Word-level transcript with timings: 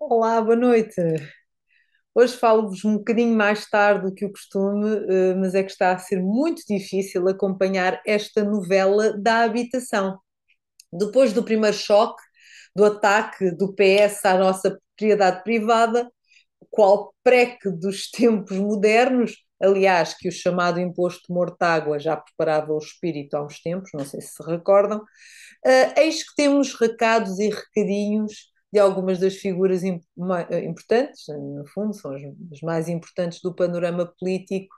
Olá, 0.00 0.40
boa 0.40 0.56
noite. 0.56 1.00
Hoje 2.14 2.36
falo-vos 2.36 2.84
um 2.84 2.98
bocadinho 2.98 3.36
mais 3.36 3.68
tarde 3.68 4.06
do 4.06 4.14
que 4.14 4.24
o 4.24 4.32
costume, 4.32 4.86
eh, 5.08 5.34
mas 5.34 5.54
é 5.54 5.62
que 5.62 5.70
está 5.70 5.92
a 5.92 5.98
ser 5.98 6.20
muito 6.20 6.62
difícil 6.66 7.28
acompanhar 7.28 8.00
esta 8.06 8.44
novela 8.44 9.16
da 9.16 9.44
habitação. 9.44 10.18
Depois 10.92 11.32
do 11.32 11.44
primeiro 11.44 11.76
choque, 11.76 12.22
do 12.74 12.84
ataque 12.84 13.50
do 13.52 13.74
PS 13.74 14.26
à 14.26 14.38
nossa 14.38 14.78
propriedade 14.96 15.44
privada, 15.44 16.10
qual 16.70 17.14
preque 17.24 17.70
dos 17.70 18.10
tempos 18.12 18.56
modernos, 18.58 19.36
aliás, 19.62 20.14
que 20.14 20.28
o 20.28 20.32
chamado 20.32 20.80
imposto 20.80 21.32
Mortágua 21.32 21.98
já 21.98 22.16
preparava 22.16 22.72
o 22.72 22.78
espírito 22.78 23.36
há 23.36 23.44
uns 23.44 23.60
tempos, 23.60 23.90
não 23.94 24.04
sei 24.04 24.20
se 24.20 24.34
se 24.34 24.42
recordam, 24.44 24.98
uh, 25.00 26.00
eis 26.00 26.22
que 26.24 26.34
temos 26.36 26.74
recados 26.74 27.38
e 27.38 27.50
recadinhos 27.50 28.52
de 28.72 28.78
algumas 28.78 29.18
das 29.18 29.36
figuras 29.36 29.82
importantes, 29.84 31.26
no 31.28 31.66
fundo, 31.68 31.94
são 31.94 32.14
as 32.14 32.60
mais 32.62 32.88
importantes 32.88 33.40
do 33.40 33.54
panorama 33.54 34.06
político, 34.18 34.74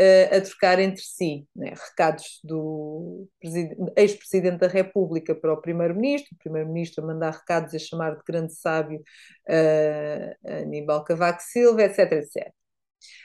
uh, 0.00 0.36
a 0.36 0.40
trocar 0.40 0.78
entre 0.80 1.02
si. 1.02 1.46
Né? 1.54 1.74
Recados 1.90 2.40
do 2.42 3.28
ex-presidente 3.96 4.58
da 4.58 4.68
República 4.68 5.34
para 5.34 5.52
o 5.52 5.60
primeiro-ministro, 5.60 6.34
o 6.34 6.38
primeiro-ministro 6.38 7.04
a 7.04 7.06
mandar 7.06 7.32
recados 7.32 7.74
a 7.74 7.78
chamar 7.78 8.16
de 8.16 8.22
grande 8.26 8.54
sábio 8.54 9.00
uh, 9.48 10.48
Aníbal 10.62 11.04
Cavaco 11.04 11.42
Silva, 11.42 11.82
etc, 11.82 12.12
etc. 12.12 12.52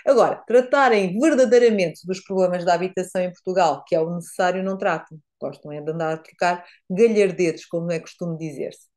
Agora, 0.05 0.37
tratarem 0.47 1.19
verdadeiramente 1.19 2.05
dos 2.05 2.21
problemas 2.21 2.63
da 2.63 2.73
habitação 2.73 3.21
em 3.21 3.31
Portugal, 3.31 3.83
que 3.85 3.95
é 3.95 3.99
o 3.99 4.15
necessário, 4.15 4.63
não 4.63 4.77
tratam. 4.77 5.19
Gostam 5.41 5.71
é 5.71 5.81
de 5.81 5.91
andar 5.91 6.13
a 6.13 6.17
trocar 6.17 6.65
galhardetes, 6.89 7.65
como 7.65 7.91
é 7.91 7.99
costume 7.99 8.37
dizer-se. 8.37 8.87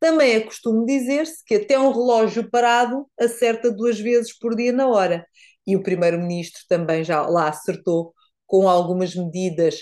Também 0.00 0.32
é 0.32 0.40
costume 0.40 0.86
dizer-se 0.86 1.44
que 1.44 1.56
até 1.56 1.78
um 1.78 1.92
relógio 1.92 2.48
parado 2.50 3.06
acerta 3.18 3.70
duas 3.70 3.98
vezes 3.98 4.36
por 4.38 4.54
dia 4.54 4.72
na 4.72 4.86
hora. 4.88 5.26
E 5.66 5.76
o 5.76 5.82
Primeiro-Ministro 5.82 6.62
também 6.68 7.04
já 7.04 7.26
lá 7.26 7.48
acertou 7.48 8.14
com 8.46 8.68
algumas 8.68 9.14
medidas 9.14 9.80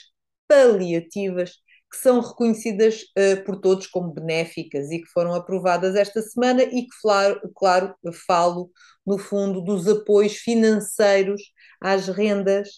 paliativas 0.49 1.53
que 1.91 1.97
são 1.99 2.21
reconhecidas 2.21 3.03
uh, 3.17 3.45
por 3.45 3.61
todos 3.61 3.87
como 3.87 4.13
benéficas 4.13 4.91
e 4.91 5.01
que 5.01 5.09
foram 5.09 5.35
aprovadas 5.35 5.95
esta 5.95 6.21
semana 6.21 6.63
e 6.63 6.83
que, 6.83 7.01
claro, 7.01 7.41
claro, 7.55 7.95
falo 8.27 8.71
no 9.07 9.19
fundo 9.19 9.63
dos 9.63 9.87
apoios 9.87 10.37
financeiros 10.37 11.41
às 11.81 12.09
rendas 12.09 12.69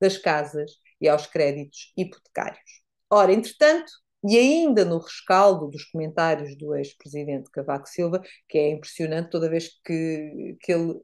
das 0.00 0.18
casas 0.18 0.72
e 1.00 1.08
aos 1.08 1.26
créditos 1.26 1.92
hipotecários. 1.96 2.85
Ora, 3.10 3.32
entretanto, 3.32 3.92
e 4.24 4.36
ainda 4.36 4.84
no 4.84 4.98
rescaldo 4.98 5.68
dos 5.68 5.84
comentários 5.84 6.56
do 6.56 6.74
ex-presidente 6.74 7.50
Cavaco 7.50 7.88
Silva, 7.88 8.20
que 8.48 8.58
é 8.58 8.70
impressionante 8.70 9.30
toda 9.30 9.48
vez 9.48 9.68
que, 9.84 10.56
que 10.60 10.72
ele 10.72 11.00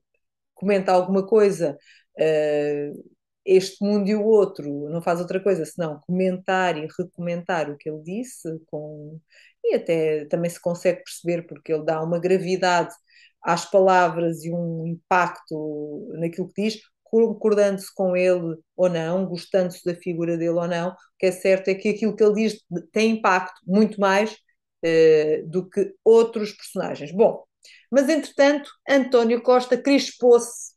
comenta 0.54 0.92
alguma 0.92 1.26
coisa, 1.26 1.78
uh, 2.18 3.12
este 3.44 3.84
mundo 3.84 4.08
e 4.08 4.14
o 4.14 4.24
outro, 4.24 4.88
não 4.90 5.02
faz 5.02 5.20
outra 5.20 5.40
coisa 5.42 5.64
senão 5.64 6.00
comentar 6.06 6.76
e 6.76 6.88
recomentar 6.98 7.70
o 7.70 7.76
que 7.76 7.88
ele 7.90 8.02
disse, 8.02 8.48
com, 8.66 9.20
e 9.64 9.74
até 9.74 10.24
também 10.26 10.50
se 10.50 10.60
consegue 10.60 11.02
perceber 11.04 11.46
porque 11.46 11.72
ele 11.72 11.84
dá 11.84 12.02
uma 12.02 12.20
gravidade 12.20 12.94
às 13.42 13.68
palavras 13.68 14.44
e 14.44 14.52
um 14.52 14.86
impacto 14.86 16.08
naquilo 16.14 16.48
que 16.52 16.62
diz, 16.62 16.80
concordando-se 17.12 17.94
com 17.94 18.16
ele 18.16 18.56
ou 18.74 18.88
não, 18.88 19.26
gostando-se 19.26 19.84
da 19.84 19.94
figura 19.94 20.38
dele 20.38 20.50
ou 20.58 20.66
não, 20.66 20.88
o 20.88 20.94
que 21.18 21.26
é 21.26 21.30
certo 21.30 21.68
é 21.68 21.74
que 21.74 21.90
aquilo 21.90 22.16
que 22.16 22.24
ele 22.24 22.34
diz 22.34 22.58
tem 22.90 23.10
impacto 23.12 23.60
muito 23.66 24.00
mais 24.00 24.32
uh, 24.32 25.46
do 25.46 25.68
que 25.68 25.94
outros 26.02 26.52
personagens. 26.52 27.12
Bom, 27.12 27.44
mas 27.90 28.08
entretanto, 28.08 28.70
António 28.88 29.42
Costa 29.42 29.76
crispou-se 29.76 30.72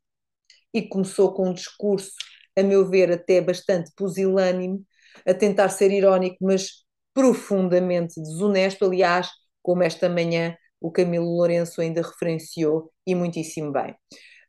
e 0.73 0.81
começou 0.81 1.33
com 1.33 1.49
um 1.49 1.53
discurso, 1.53 2.11
a 2.53 2.61
meu 2.61 2.85
ver, 2.89 3.13
até 3.13 3.39
bastante 3.39 3.91
pusilânime, 3.95 4.83
a 5.25 5.33
tentar 5.33 5.69
ser 5.69 5.89
irónico, 5.89 6.35
mas 6.41 6.83
profundamente 7.13 8.21
desonesto. 8.21 8.83
Aliás, 8.83 9.29
como 9.61 9.83
esta 9.83 10.09
manhã 10.09 10.53
o 10.81 10.91
Camilo 10.91 11.25
Lourenço 11.25 11.79
ainda 11.79 12.01
referenciou, 12.01 12.91
e 13.07 13.15
muitíssimo 13.15 13.71
bem. 13.71 13.95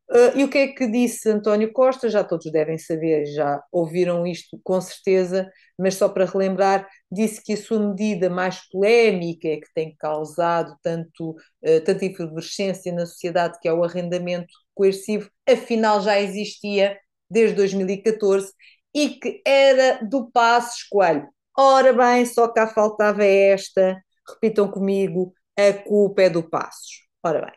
Uh, 0.08 0.38
e 0.38 0.44
o 0.44 0.48
que 0.48 0.58
é 0.58 0.68
que 0.68 0.86
disse 0.86 1.28
António 1.28 1.72
Costa? 1.72 2.08
Já 2.08 2.22
todos 2.22 2.50
devem 2.52 2.78
saber, 2.78 3.26
já 3.26 3.60
ouviram 3.72 4.24
isto 4.24 4.58
com 4.62 4.80
certeza, 4.80 5.50
mas 5.76 5.94
só 5.96 6.08
para 6.08 6.24
relembrar, 6.24 6.88
disse 7.10 7.42
que 7.42 7.54
a 7.54 7.56
sua 7.56 7.80
medida 7.80 8.30
mais 8.30 8.60
polémica, 8.68 9.48
que 9.48 9.72
tem 9.74 9.96
causado 9.96 10.76
tanto, 10.80 11.30
uh, 11.30 11.80
tanta 11.84 12.04
efervescência 12.04 12.92
na 12.92 13.04
sociedade, 13.04 13.58
que 13.60 13.68
é 13.68 13.72
o 13.72 13.82
arrendamento 13.82 14.52
coercivo, 14.74 15.28
afinal 15.48 16.00
já 16.00 16.20
existia 16.20 16.96
desde 17.28 17.56
2014 17.56 18.52
e 18.94 19.10
que 19.10 19.42
era 19.44 20.04
do 20.04 20.30
Passos 20.30 20.84
Coelho. 20.84 21.28
Ora 21.58 21.92
bem, 21.92 22.24
só 22.26 22.46
cá 22.48 22.68
faltava 22.68 23.24
esta, 23.24 24.00
repitam 24.28 24.70
comigo, 24.70 25.32
a 25.58 25.72
culpa 25.72 26.22
é 26.22 26.30
do 26.30 26.48
Passos. 26.48 27.06
Ora 27.24 27.40
bem, 27.40 27.54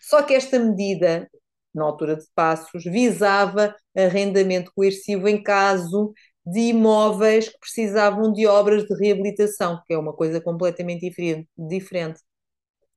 só 0.00 0.22
que 0.22 0.34
esta 0.34 0.58
medida 0.58 1.28
na 1.74 1.84
altura 1.84 2.16
de 2.16 2.24
Passos, 2.34 2.84
visava 2.84 3.74
arrendamento 3.96 4.72
coercivo 4.74 5.28
em 5.28 5.42
caso 5.42 6.12
de 6.44 6.60
imóveis 6.60 7.48
que 7.48 7.58
precisavam 7.58 8.32
de 8.32 8.46
obras 8.46 8.84
de 8.84 8.94
reabilitação, 8.94 9.80
que 9.86 9.94
é 9.94 9.98
uma 9.98 10.12
coisa 10.12 10.40
completamente 10.40 11.08
diferente. 11.56 12.20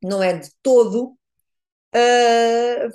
Não 0.04 0.22
é 0.22 0.34
de 0.38 0.50
todo 0.62 1.16
uh, 1.96 2.90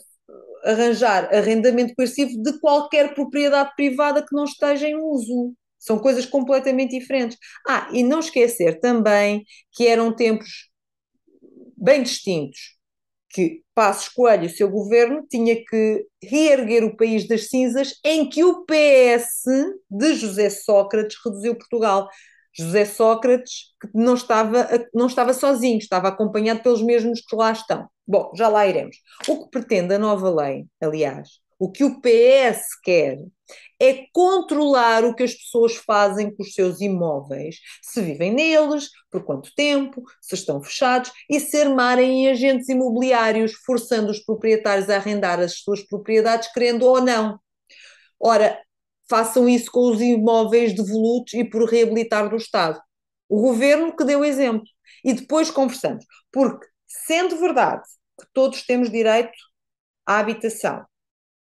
arranjar 0.64 1.32
arrendamento 1.34 1.94
coercivo 1.94 2.42
de 2.42 2.58
qualquer 2.60 3.14
propriedade 3.14 3.72
privada 3.76 4.24
que 4.24 4.34
não 4.34 4.44
esteja 4.44 4.88
em 4.88 4.96
uso. 4.96 5.54
São 5.78 5.98
coisas 5.98 6.26
completamente 6.26 6.98
diferentes. 6.98 7.38
Ah, 7.66 7.88
e 7.92 8.02
não 8.02 8.18
esquecer 8.20 8.80
também 8.80 9.44
que 9.72 9.86
eram 9.86 10.14
tempos 10.14 10.68
bem 11.76 12.02
distintos 12.02 12.79
que 13.30 13.62
Passos 13.74 14.08
Coelho 14.08 14.44
e 14.44 14.46
o 14.46 14.56
seu 14.56 14.68
governo 14.68 15.24
tinha 15.30 15.56
que 15.56 16.06
reerguer 16.22 16.84
o 16.84 16.96
país 16.96 17.26
das 17.28 17.48
cinzas 17.48 17.94
em 18.04 18.28
que 18.28 18.44
o 18.44 18.64
PS 18.66 19.44
de 19.90 20.14
José 20.14 20.50
Sócrates 20.50 21.16
reduziu 21.24 21.56
Portugal. 21.56 22.08
José 22.52 22.84
Sócrates 22.84 23.72
que 23.80 23.88
não 23.94 24.14
estava, 24.14 24.68
não 24.92 25.06
estava 25.06 25.32
sozinho, 25.32 25.78
estava 25.78 26.08
acompanhado 26.08 26.62
pelos 26.62 26.82
mesmos 26.82 27.20
que 27.20 27.36
lá 27.36 27.52
estão. 27.52 27.88
Bom, 28.06 28.32
já 28.34 28.48
lá 28.48 28.66
iremos. 28.66 28.96
O 29.28 29.44
que 29.44 29.50
pretende 29.50 29.94
a 29.94 29.98
nova 29.98 30.28
lei, 30.28 30.66
aliás, 30.82 31.28
o 31.60 31.70
que 31.70 31.84
o 31.84 32.00
PS 32.00 32.80
quer 32.82 33.18
é 33.78 34.06
controlar 34.14 35.04
o 35.04 35.14
que 35.14 35.22
as 35.22 35.34
pessoas 35.34 35.76
fazem 35.76 36.34
com 36.34 36.42
os 36.42 36.54
seus 36.54 36.80
imóveis, 36.80 37.56
se 37.82 38.00
vivem 38.00 38.32
neles, 38.32 38.88
por 39.10 39.24
quanto 39.24 39.54
tempo, 39.54 40.02
se 40.22 40.34
estão 40.34 40.62
fechados 40.62 41.12
e 41.28 41.38
se 41.38 41.60
armarem 41.60 42.24
em 42.24 42.30
agentes 42.30 42.68
imobiliários, 42.70 43.52
forçando 43.66 44.10
os 44.10 44.20
proprietários 44.20 44.88
a 44.88 44.96
arrendar 44.96 45.38
as 45.38 45.58
suas 45.58 45.82
propriedades, 45.82 46.50
querendo 46.50 46.86
ou 46.86 47.02
não. 47.02 47.38
Ora, 48.18 48.58
façam 49.08 49.46
isso 49.46 49.70
com 49.70 49.90
os 49.90 50.00
imóveis 50.00 50.74
devolutos 50.74 51.34
e 51.34 51.44
por 51.44 51.68
reabilitar 51.68 52.30
do 52.30 52.36
Estado. 52.36 52.80
O 53.28 53.42
governo 53.42 53.94
que 53.94 54.04
deu 54.04 54.24
exemplo. 54.24 54.64
E 55.04 55.12
depois 55.12 55.50
conversamos. 55.50 56.06
Porque, 56.32 56.66
sendo 56.86 57.36
verdade 57.36 57.82
que 58.18 58.26
todos 58.32 58.64
temos 58.64 58.90
direito 58.90 59.32
à 60.06 60.18
habitação, 60.18 60.84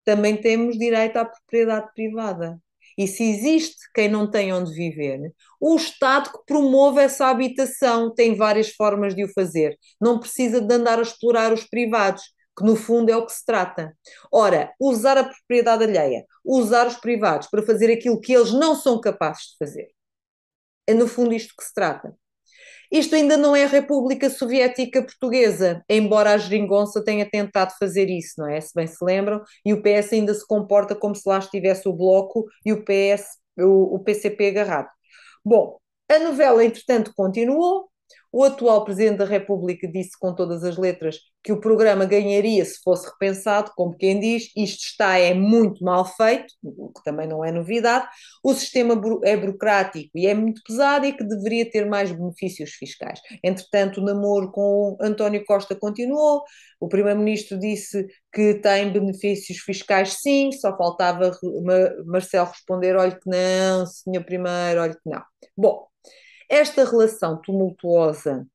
também 0.05 0.37
temos 0.37 0.79
direito 0.79 1.17
à 1.17 1.25
propriedade 1.25 1.93
privada. 1.95 2.59
E 2.97 3.09
se 3.09 3.25
existe 3.25 3.77
quem 3.93 4.09
não 4.09 4.31
tem 4.31 4.53
onde 4.53 4.73
viver, 4.73 5.33
o 5.61 5.75
Estado 5.75 6.31
que 6.31 6.45
promove 6.47 7.01
essa 7.01 7.27
habitação 7.27 8.15
tem 8.15 8.37
várias 8.37 8.71
formas 8.71 9.15
de 9.15 9.25
o 9.25 9.33
fazer. 9.33 9.77
Não 10.01 10.21
precisa 10.21 10.61
de 10.61 10.73
andar 10.73 10.99
a 10.99 11.03
explorar 11.03 11.53
os 11.53 11.65
privados, 11.65 12.23
que 12.57 12.65
no 12.65 12.77
fundo 12.77 13.11
é 13.11 13.17
o 13.17 13.27
que 13.27 13.33
se 13.33 13.45
trata. 13.45 13.93
Ora, 14.33 14.73
usar 14.79 15.19
a 15.19 15.25
propriedade 15.25 15.85
alheia, 15.85 16.25
usar 16.45 16.87
os 16.87 16.97
privados 16.97 17.49
para 17.49 17.65
fazer 17.65 17.93
aquilo 17.93 18.21
que 18.21 18.33
eles 18.33 18.53
não 18.53 18.77
são 18.77 19.01
capazes 19.01 19.51
de 19.51 19.57
fazer. 19.59 19.89
É 20.87 20.95
no 20.95 21.09
fundo 21.09 21.35
isto 21.35 21.55
que 21.57 21.65
se 21.65 21.75
trata. 21.75 22.17
Isto 22.95 23.17
ainda 23.17 23.37
não 23.37 23.57
é 23.57 23.65
a 23.65 23.67
República 23.67 24.31
Soviética 24.31 25.03
Portuguesa, 25.03 25.85
embora 25.89 26.31
a 26.33 26.39
geringonça 26.39 27.05
tenha 27.05 27.29
tentado 27.29 27.73
fazer 27.77 28.09
isso, 28.09 28.35
não 28.39 28.49
é? 28.49 28.61
Se 28.61 28.73
bem 28.73 28.87
se 28.87 29.05
lembram, 29.05 29.43
e 29.67 29.73
o 29.75 29.83
PS 29.83 30.13
ainda 30.13 30.33
se 30.33 30.47
comporta 30.47 30.95
como 30.95 31.13
se 31.13 31.29
lá 31.29 31.41
estivesse 31.41 31.89
o 31.89 31.93
Bloco 31.93 32.45
e 32.65 32.73
o, 32.73 32.85
PS, 32.85 33.27
o, 33.59 33.97
o 33.97 33.99
PCP 33.99 34.47
agarrado. 34.51 34.89
Bom, 35.45 35.77
a 36.09 36.21
novela, 36.21 36.65
entretanto, 36.65 37.13
continuou. 37.17 37.91
O 38.37 38.43
atual 38.43 38.85
Presidente 38.85 39.19
da 39.19 39.25
República 39.25 39.87
disse 39.87 40.19
com 40.19 40.35
todas 40.35 40.65
as 40.65 40.77
letras 40.77 41.21
que 41.41 41.53
o 41.53 41.61
programa 41.61 42.05
ganharia 42.05 42.65
se 42.65 42.83
fosse 42.83 43.09
repensado, 43.09 43.71
como 43.77 43.97
quem 43.97 44.19
diz, 44.19 44.51
isto 44.57 44.87
está 44.87 45.17
é 45.17 45.33
muito 45.33 45.85
mal 45.85 46.05
feito, 46.05 46.53
o 46.61 46.93
que 46.93 47.05
também 47.05 47.29
não 47.29 47.45
é 47.45 47.53
novidade. 47.53 48.09
O 48.43 48.53
sistema 48.53 49.01
é 49.23 49.37
burocrático 49.37 50.11
e 50.17 50.27
é 50.27 50.35
muito 50.35 50.61
pesado 50.67 51.07
e 51.07 51.13
que 51.13 51.23
deveria 51.23 51.71
ter 51.71 51.87
mais 51.89 52.11
benefícios 52.11 52.73
fiscais. 52.73 53.21
Entretanto, 53.41 54.01
o 54.01 54.05
namoro 54.05 54.51
com 54.51 54.97
António 55.01 55.45
Costa 55.45 55.77
continuou, 55.77 56.43
o 56.81 56.89
Primeiro-Ministro 56.89 57.57
disse 57.57 58.05
que 58.33 58.55
tem 58.55 58.93
benefícios 58.93 59.59
fiscais 59.59 60.15
sim, 60.15 60.51
só 60.51 60.77
faltava 60.77 61.31
Marcelo 62.05 62.49
responder, 62.49 62.97
olhe 62.97 63.15
que 63.15 63.31
não, 63.31 63.87
senhor 63.87 64.25
Primeiro, 64.25 64.81
olhe 64.81 64.95
que 64.95 65.09
não. 65.09 65.23
Bom, 65.57 65.87
esta 66.55 66.85
relação 66.85 67.41
tumultuosa 67.41 68.47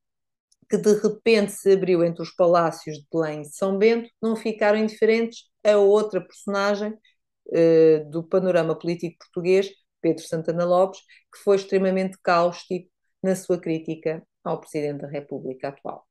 que 0.70 0.78
de 0.78 0.94
repente 0.94 1.52
se 1.52 1.72
abriu 1.72 2.02
entre 2.02 2.22
os 2.22 2.30
palácios 2.30 2.96
de 2.96 3.06
Belém 3.12 3.42
e 3.42 3.44
São 3.44 3.76
Bento 3.76 4.08
não 4.22 4.34
ficaram 4.34 4.78
indiferentes 4.78 5.50
a 5.62 5.76
outra 5.76 6.20
personagem 6.20 6.92
uh, 6.92 8.10
do 8.10 8.22
panorama 8.22 8.74
político 8.74 9.18
português, 9.18 9.70
Pedro 10.00 10.24
Santana 10.24 10.64
Lopes, 10.64 11.00
que 11.30 11.42
foi 11.44 11.56
extremamente 11.56 12.16
cáustico 12.22 12.88
na 13.22 13.36
sua 13.36 13.60
crítica 13.60 14.26
ao 14.42 14.60
Presidente 14.60 15.02
da 15.02 15.08
República 15.08 15.68
atual. 15.68 16.06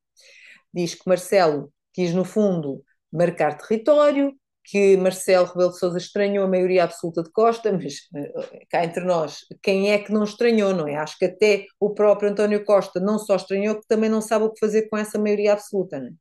Diz 0.72 0.94
que 0.94 1.08
Marcelo 1.08 1.74
quis, 1.92 2.14
no 2.14 2.24
fundo, 2.24 2.84
marcar 3.12 3.58
território, 3.58 4.39
que 4.70 4.96
Marcelo 4.98 5.48
Rebelo 5.48 5.72
de 5.72 5.80
Sousa 5.80 5.98
estranhou 5.98 6.46
a 6.46 6.48
maioria 6.48 6.84
absoluta 6.84 7.24
de 7.24 7.32
Costa, 7.32 7.72
mas 7.72 7.96
eh, 8.16 8.66
cá 8.70 8.84
entre 8.86 9.04
nós, 9.04 9.40
quem 9.64 9.92
é 9.92 9.98
que 10.00 10.12
não 10.12 10.24
estranhou, 10.24 10.74
não 10.74 10.88
é? 10.88 10.96
Acho 10.96 11.18
que 11.18 11.26
até 11.26 11.66
o 11.80 11.92
próprio 11.94 12.30
António 12.30 12.64
Costa 12.64 13.00
não 13.00 13.18
só 13.18 13.36
estranhou, 13.36 13.80
que 13.80 13.88
também 13.88 14.10
não 14.10 14.22
sabe 14.22 14.46
o 14.46 14.52
que 14.52 14.60
fazer 14.60 14.90
com 14.90 14.98
essa 14.98 15.18
maioria 15.18 15.54
absoluta, 15.54 16.00
não 16.00 16.08
é? 16.08 16.12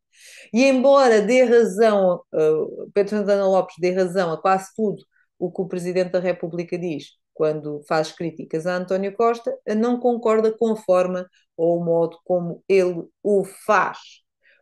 E 0.53 0.65
embora 0.65 1.21
dê 1.23 1.45
razão, 1.45 2.23
uh, 2.35 2.91
Pedro 2.93 3.11
Santana 3.11 3.47
Lopes 3.47 3.77
dê 3.79 3.93
razão 3.93 4.33
a 4.33 4.41
quase 4.41 4.69
tudo 4.75 5.03
o 5.39 5.53
que 5.53 5.63
o 5.63 5.69
Presidente 5.69 6.13
da 6.13 6.21
República 6.21 6.77
diz 6.79 7.19
quando 7.35 7.81
faz 7.87 8.11
críticas 8.11 8.67
a 8.67 8.75
António 8.77 9.15
Costa, 9.15 9.57
não 9.77 10.01
concorda 10.01 10.51
com 10.51 10.73
a 10.73 10.77
forma 10.77 11.25
ou 11.57 11.79
o 11.81 11.85
modo 11.85 12.19
como 12.25 12.65
ele 12.69 13.05
o 13.23 13.45
faz. 13.45 13.99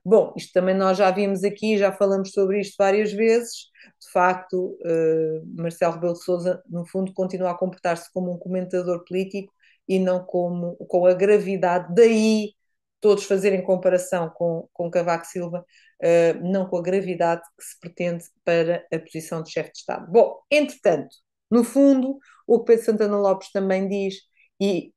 Bom, 0.09 0.33
isto 0.37 0.53
também 0.53 0.73
nós 0.73 0.97
já 0.97 1.11
vimos 1.11 1.43
aqui, 1.43 1.77
já 1.77 1.91
falamos 1.91 2.31
sobre 2.31 2.61
isto 2.61 2.77
várias 2.79 3.13
vezes. 3.13 3.65
De 4.01 4.09
facto, 4.13 4.79
uh, 4.85 5.61
Marcelo 5.61 5.95
Rebelo 5.95 6.13
de 6.13 6.23
Sousa, 6.23 6.63
no 6.71 6.87
fundo, 6.87 7.13
continua 7.13 7.51
a 7.51 7.59
comportar-se 7.59 8.13
como 8.13 8.33
um 8.33 8.39
comentador 8.39 9.05
político 9.05 9.53
e 9.89 9.99
não 9.99 10.25
como, 10.25 10.77
com 10.77 11.07
a 11.07 11.13
gravidade. 11.13 11.93
Daí 11.93 12.53
todos 13.01 13.25
fazerem 13.25 13.65
comparação 13.65 14.31
com, 14.31 14.69
com 14.73 14.89
Cavaco 14.89 15.27
Silva, 15.27 15.67
uh, 16.01 16.53
não 16.53 16.69
com 16.69 16.77
a 16.77 16.83
gravidade 16.83 17.43
que 17.59 17.65
se 17.65 17.81
pretende 17.81 18.25
para 18.45 18.87
a 18.93 19.01
posição 19.01 19.43
de 19.43 19.51
chefe 19.51 19.73
de 19.73 19.79
Estado. 19.79 20.09
Bom, 20.09 20.39
entretanto, 20.49 21.17
no 21.51 21.65
fundo, 21.65 22.17
o 22.47 22.61
que 22.61 22.67
Pedro 22.67 22.85
Santana 22.85 23.19
Lopes 23.19 23.51
também 23.51 23.89
diz 23.89 24.15
e 24.61 24.93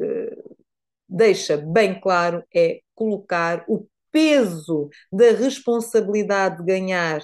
uh, 0.00 0.56
deixa 1.06 1.58
bem 1.58 2.00
claro 2.00 2.42
é 2.54 2.80
colocar 2.94 3.66
o 3.68 3.86
peso 4.10 4.88
da 5.12 5.32
responsabilidade 5.32 6.58
de 6.58 6.64
ganhar 6.64 7.20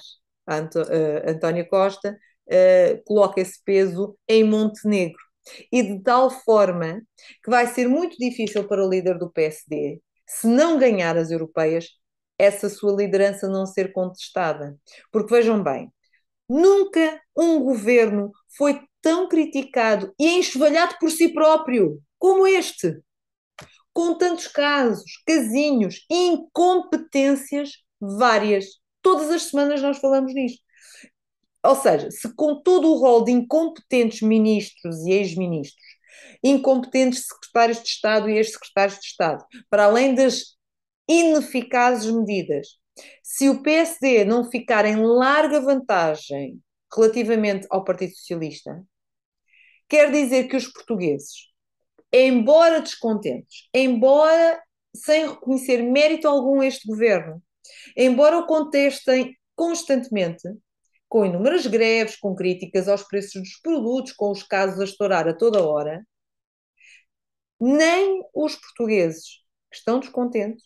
Anto, 0.46 0.80
uh, 0.80 1.30
António 1.30 1.66
Costa, 1.68 2.18
uh, 2.46 3.04
coloca 3.04 3.40
esse 3.40 3.62
peso 3.64 4.16
em 4.28 4.44
Montenegro. 4.44 5.22
E 5.70 5.82
de 5.82 6.02
tal 6.02 6.30
forma 6.30 7.02
que 7.42 7.50
vai 7.50 7.66
ser 7.66 7.88
muito 7.88 8.16
difícil 8.16 8.66
para 8.66 8.84
o 8.84 8.88
líder 8.88 9.18
do 9.18 9.30
PSD, 9.30 10.00
se 10.26 10.46
não 10.46 10.78
ganhar 10.78 11.16
as 11.16 11.30
europeias, 11.30 11.86
essa 12.38 12.68
sua 12.68 12.92
liderança 12.92 13.48
não 13.48 13.66
ser 13.66 13.92
contestada. 13.92 14.76
Porque 15.12 15.34
vejam 15.34 15.62
bem, 15.62 15.92
nunca 16.48 17.20
um 17.36 17.60
governo 17.60 18.32
foi 18.56 18.80
tão 19.02 19.28
criticado 19.28 20.14
e 20.18 20.38
enxovalhado 20.38 20.96
por 20.98 21.10
si 21.10 21.32
próprio 21.32 22.00
como 22.18 22.46
este 22.46 22.98
com 23.94 24.18
tantos 24.18 24.48
casos, 24.48 25.22
casinhos, 25.26 26.04
incompetências 26.10 27.70
várias. 28.00 28.66
Todas 29.00 29.30
as 29.30 29.44
semanas 29.44 29.80
nós 29.80 29.98
falamos 29.98 30.34
nisto. 30.34 30.60
Ou 31.64 31.76
seja, 31.76 32.10
se 32.10 32.34
com 32.34 32.60
todo 32.60 32.90
o 32.90 32.98
rol 32.98 33.24
de 33.24 33.32
incompetentes 33.32 34.20
ministros 34.20 34.98
e 35.06 35.12
ex-ministros, 35.12 35.82
incompetentes 36.42 37.26
secretários 37.26 37.82
de 37.82 37.88
Estado 37.88 38.28
e 38.28 38.36
ex-secretários 38.36 38.98
de 38.98 39.06
Estado, 39.06 39.46
para 39.70 39.84
além 39.84 40.14
das 40.14 40.56
ineficazes 41.08 42.10
medidas, 42.10 42.68
se 43.22 43.48
o 43.48 43.62
PSD 43.62 44.24
não 44.24 44.50
ficar 44.50 44.84
em 44.84 44.96
larga 44.96 45.60
vantagem 45.60 46.60
relativamente 46.94 47.66
ao 47.70 47.84
Partido 47.84 48.14
Socialista, 48.14 48.84
quer 49.88 50.10
dizer 50.10 50.48
que 50.48 50.56
os 50.56 50.68
portugueses 50.68 51.53
embora 52.14 52.80
descontentes, 52.80 53.68
embora 53.74 54.62
sem 54.94 55.28
reconhecer 55.28 55.82
mérito 55.82 56.28
algum 56.28 56.60
a 56.60 56.66
este 56.66 56.86
governo, 56.86 57.42
embora 57.96 58.38
o 58.38 58.46
contestem 58.46 59.36
constantemente, 59.56 60.48
com 61.08 61.26
inúmeras 61.26 61.66
greves, 61.66 62.16
com 62.16 62.34
críticas 62.34 62.88
aos 62.88 63.02
preços 63.02 63.42
dos 63.42 63.60
produtos, 63.60 64.12
com 64.12 64.30
os 64.30 64.42
casos 64.44 64.80
a 64.80 64.84
estourar 64.84 65.26
a 65.26 65.34
toda 65.34 65.64
hora, 65.64 66.06
nem 67.60 68.22
os 68.32 68.54
portugueses 68.56 69.40
que 69.70 69.76
estão 69.76 69.98
descontentes 69.98 70.64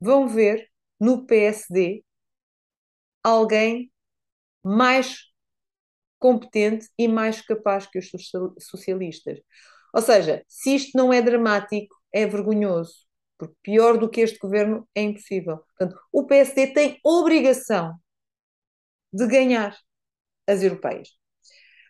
vão 0.00 0.28
ver 0.28 0.70
no 0.98 1.26
PSD 1.26 2.04
alguém 3.22 3.90
mais 4.62 5.30
competente 6.18 6.88
e 6.98 7.08
mais 7.08 7.40
capaz 7.40 7.86
que 7.86 7.98
os 7.98 8.10
socialistas. 8.58 9.40
Ou 9.94 10.02
seja, 10.02 10.44
se 10.48 10.74
isto 10.74 10.96
não 10.96 11.12
é 11.12 11.22
dramático, 11.22 11.94
é 12.12 12.26
vergonhoso, 12.26 12.94
porque 13.38 13.54
pior 13.62 13.98
do 13.98 14.08
que 14.08 14.20
este 14.20 14.38
governo 14.38 14.88
é 14.94 15.02
impossível. 15.02 15.58
Portanto, 15.58 16.00
o 16.12 16.26
PSD 16.26 16.68
tem 16.68 16.98
obrigação 17.04 17.94
de 19.12 19.26
ganhar 19.26 19.76
as 20.46 20.62
europeias. 20.62 21.08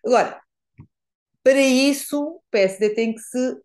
Agora, 0.05 0.41
para 1.43 1.61
isso, 1.61 2.23
o 2.23 2.43
PSD 2.51 2.91
tem 2.91 3.15
que 3.15 3.21
se 3.21 3.61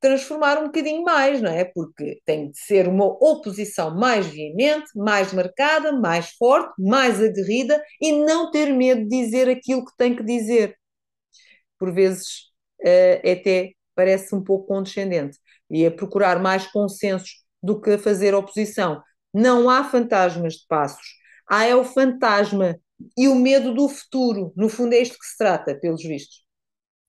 transformar 0.00 0.58
um 0.58 0.64
bocadinho 0.66 1.02
mais, 1.02 1.40
não 1.42 1.50
é? 1.50 1.64
Porque 1.64 2.20
tem 2.24 2.50
de 2.50 2.58
ser 2.58 2.88
uma 2.88 3.04
oposição 3.04 3.94
mais 3.94 4.26
veemente, 4.26 4.90
mais 4.96 5.32
marcada, 5.32 5.92
mais 5.92 6.30
forte, 6.32 6.72
mais 6.78 7.20
aguerrida 7.22 7.82
e 8.00 8.12
não 8.12 8.50
ter 8.50 8.72
medo 8.72 9.02
de 9.02 9.08
dizer 9.08 9.48
aquilo 9.48 9.84
que 9.84 9.96
tem 9.96 10.16
que 10.16 10.24
dizer. 10.24 10.76
Por 11.78 11.92
vezes, 11.92 12.50
uh, 12.80 13.20
é 13.22 13.32
até 13.32 13.72
parece 13.94 14.34
um 14.34 14.42
pouco 14.42 14.66
condescendente 14.66 15.38
e 15.70 15.86
a 15.86 15.90
procurar 15.90 16.40
mais 16.40 16.66
consensos 16.66 17.44
do 17.62 17.80
que 17.80 17.90
a 17.92 17.98
fazer 17.98 18.34
oposição. 18.34 19.02
Não 19.32 19.70
há 19.70 19.84
fantasmas 19.84 20.54
de 20.54 20.66
passos, 20.66 21.06
há 21.48 21.64
é 21.64 21.74
o 21.74 21.84
fantasma 21.84 22.78
e 23.16 23.28
o 23.28 23.34
medo 23.34 23.74
do 23.74 23.88
futuro. 23.88 24.52
No 24.56 24.68
fundo, 24.68 24.94
é 24.94 24.98
isto 24.98 25.18
que 25.18 25.26
se 25.26 25.36
trata, 25.36 25.74
pelos 25.74 26.02
vistos. 26.02 26.44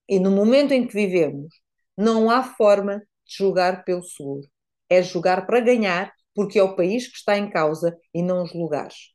E 0.08 0.20
no 0.20 0.32
momento 0.32 0.72
em 0.74 0.86
que 0.86 0.94
vivemos, 0.94 1.54
não 1.98 2.30
há 2.30 2.44
forma 2.44 3.00
de 3.00 3.38
jogar 3.38 3.84
pelo 3.84 4.04
seguro. 4.04 4.48
É 4.90 5.02
jogar 5.02 5.46
para 5.46 5.60
ganhar, 5.60 6.12
porque 6.36 6.60
é 6.60 6.64
o 6.64 6.76
país 6.76 7.08
que 7.08 7.16
está 7.16 7.38
em 7.38 7.50
causa 7.50 7.98
e 8.14 8.22
não 8.22 8.44
os 8.44 8.54
lugares. 8.54 9.12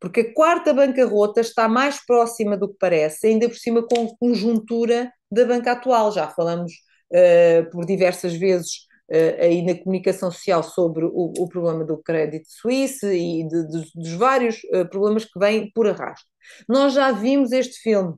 Porque 0.00 0.20
a 0.20 0.34
quarta 0.34 0.72
bancarrota 0.72 1.40
está 1.40 1.68
mais 1.68 2.04
próxima 2.04 2.56
do 2.56 2.68
que 2.68 2.78
parece, 2.78 3.26
ainda 3.26 3.48
por 3.48 3.56
cima 3.56 3.86
com 3.86 4.14
conjuntura 4.16 5.12
da 5.34 5.44
banca 5.44 5.72
atual. 5.72 6.12
Já 6.12 6.28
falamos 6.28 6.72
uh, 7.10 7.70
por 7.70 7.84
diversas 7.84 8.34
vezes 8.34 8.86
uh, 9.10 9.42
aí 9.42 9.62
na 9.62 9.76
comunicação 9.76 10.30
social 10.30 10.62
sobre 10.62 11.04
o, 11.04 11.32
o 11.38 11.48
problema 11.48 11.84
do 11.84 11.98
crédito 11.98 12.46
suíço 12.48 13.06
e 13.06 13.46
de, 13.46 13.66
de, 13.68 13.90
dos 13.94 14.12
vários 14.12 14.62
uh, 14.64 14.88
problemas 14.88 15.24
que 15.24 15.38
vêm 15.38 15.70
por 15.72 15.86
arrasto. 15.86 16.26
Nós 16.68 16.94
já 16.94 17.12
vimos 17.12 17.52
este 17.52 17.80
filme. 17.80 18.14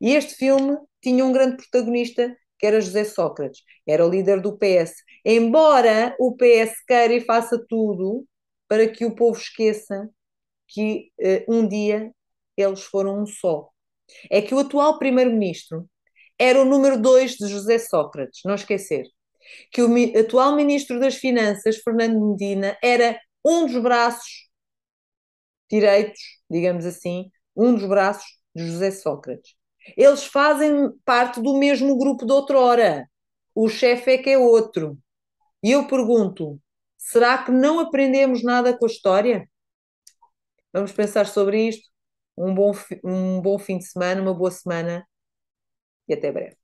E 0.00 0.14
este 0.14 0.34
filme 0.34 0.76
tinha 1.00 1.24
um 1.24 1.32
grande 1.32 1.56
protagonista 1.56 2.34
que 2.58 2.66
era 2.66 2.80
José 2.80 3.04
Sócrates, 3.04 3.62
era 3.86 4.06
o 4.06 4.08
líder 4.08 4.40
do 4.40 4.56
PS. 4.56 4.94
Embora 5.24 6.14
o 6.18 6.36
PS 6.36 6.84
queira 6.86 7.14
e 7.14 7.20
faça 7.20 7.62
tudo 7.68 8.24
para 8.68 8.86
que 8.88 9.04
o 9.04 9.14
povo 9.14 9.36
esqueça 9.36 10.08
que 10.68 11.10
uh, 11.20 11.52
um 11.52 11.66
dia 11.66 12.12
eles 12.56 12.82
foram 12.84 13.22
um 13.22 13.26
só. 13.26 13.68
É 14.30 14.40
que 14.42 14.54
o 14.54 14.58
atual 14.58 14.98
primeiro-ministro 14.98 15.88
era 16.42 16.60
o 16.60 16.64
número 16.64 17.00
dois 17.00 17.36
de 17.36 17.46
José 17.46 17.78
Sócrates, 17.78 18.40
não 18.44 18.56
esquecer. 18.56 19.06
Que 19.70 19.80
o 19.80 20.18
atual 20.18 20.56
ministro 20.56 20.98
das 20.98 21.14
Finanças, 21.14 21.76
Fernando 21.76 22.20
Medina, 22.20 22.76
era 22.82 23.16
um 23.44 23.64
dos 23.64 23.80
braços 23.80 24.48
direitos, 25.70 26.20
digamos 26.50 26.84
assim, 26.84 27.30
um 27.56 27.72
dos 27.72 27.86
braços 27.86 28.26
de 28.56 28.66
José 28.66 28.90
Sócrates. 28.90 29.54
Eles 29.96 30.24
fazem 30.24 30.90
parte 31.04 31.40
do 31.40 31.56
mesmo 31.56 31.96
grupo 31.96 32.26
de 32.26 32.32
outrora. 32.32 33.08
O 33.54 33.68
chefe 33.68 34.10
é 34.10 34.18
que 34.18 34.30
é 34.30 34.38
outro. 34.38 34.98
E 35.62 35.70
eu 35.70 35.86
pergunto: 35.86 36.60
será 36.98 37.38
que 37.44 37.52
não 37.52 37.78
aprendemos 37.78 38.42
nada 38.42 38.76
com 38.76 38.84
a 38.84 38.88
história? 38.88 39.48
Vamos 40.72 40.90
pensar 40.90 41.26
sobre 41.26 41.68
isto. 41.68 41.88
Um 42.36 42.52
bom, 42.52 42.72
um 43.04 43.40
bom 43.40 43.58
fim 43.60 43.78
de 43.78 43.84
semana, 43.84 44.20
uma 44.20 44.34
boa 44.34 44.50
semana 44.50 45.06
e 46.08 46.14
até 46.14 46.32
breve. 46.32 46.56